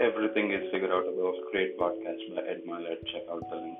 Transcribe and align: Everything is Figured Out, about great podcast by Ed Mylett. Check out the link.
Everything 0.00 0.52
is 0.52 0.70
Figured 0.70 0.90
Out, 0.90 1.06
about 1.06 1.34
great 1.50 1.78
podcast 1.78 2.22
by 2.34 2.42
Ed 2.48 2.62
Mylett. 2.66 3.00
Check 3.12 3.22
out 3.30 3.42
the 3.50 3.56
link. 3.56 3.79